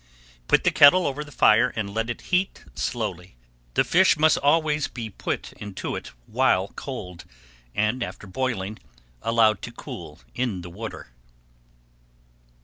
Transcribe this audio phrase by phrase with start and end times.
[0.47, 3.35] Put the kettle over the fire and let it heat slowly.
[3.75, 7.23] The fish must always be put into it while cold
[7.75, 8.79] and after boiling
[9.21, 11.09] allowed to cool in the water.